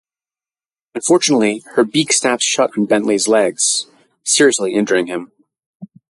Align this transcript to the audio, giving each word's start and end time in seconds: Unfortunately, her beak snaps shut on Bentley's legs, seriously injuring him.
Unfortunately, 0.95 1.61
her 1.75 1.83
beak 1.83 2.11
snaps 2.11 2.43
shut 2.43 2.71
on 2.75 2.85
Bentley's 2.87 3.27
legs, 3.27 3.85
seriously 4.23 4.73
injuring 4.73 5.05
him. 5.05 5.31